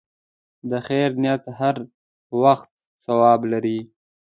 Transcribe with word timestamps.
د 0.69 0.71
خیر 0.87 1.09
نیت 1.21 1.43
هر 1.59 1.75
وخت 2.41 2.69
ثواب 3.05 3.39
لري. 3.51 3.79